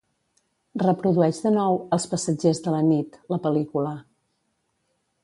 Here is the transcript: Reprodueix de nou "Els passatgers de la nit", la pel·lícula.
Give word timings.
Reprodueix 0.83 1.41
de 1.43 1.51
nou 1.57 1.77
"Els 1.97 2.07
passatgers 2.15 2.63
de 2.69 2.73
la 2.77 2.79
nit", 2.89 3.21
la 3.35 3.39
pel·lícula. 3.45 3.93